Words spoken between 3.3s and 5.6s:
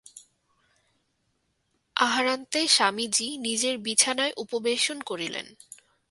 নিজের বিছানায় উপবেশন করিলেন।